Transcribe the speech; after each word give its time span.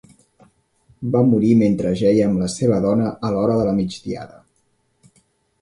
Va 1.15 1.19
morir 1.33 1.51
mentre 1.59 1.91
jeia 2.01 2.25
amb 2.29 2.41
la 2.45 2.49
seva 2.55 2.79
dona 2.87 3.13
a 3.29 3.31
l'hora 3.37 3.59
de 3.61 3.69
la 3.71 3.77
migdiada. 3.83 4.43